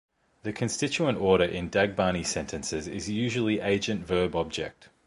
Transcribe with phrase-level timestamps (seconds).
[0.41, 4.89] The constituent order in Dagbani sentences is usually agent-verb-object.